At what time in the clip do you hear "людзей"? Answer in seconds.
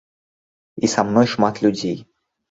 1.65-1.99